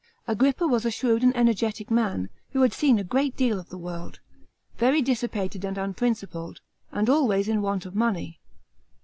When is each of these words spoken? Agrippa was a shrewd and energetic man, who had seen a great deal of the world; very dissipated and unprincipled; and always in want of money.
Agrippa 0.27 0.65
was 0.67 0.83
a 0.83 0.89
shrewd 0.89 1.21
and 1.21 1.35
energetic 1.37 1.91
man, 1.91 2.27
who 2.53 2.63
had 2.63 2.73
seen 2.73 2.97
a 2.97 3.03
great 3.03 3.37
deal 3.37 3.59
of 3.59 3.69
the 3.69 3.77
world; 3.77 4.19
very 4.77 4.99
dissipated 4.99 5.63
and 5.63 5.77
unprincipled; 5.77 6.59
and 6.91 7.07
always 7.07 7.47
in 7.47 7.61
want 7.61 7.85
of 7.85 7.93
money. 7.95 8.39